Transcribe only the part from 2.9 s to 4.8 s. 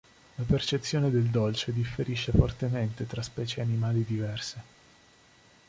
tra specie animali diverse.